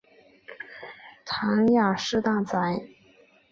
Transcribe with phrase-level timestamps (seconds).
[1.23, 2.81] 谭雅士大宅。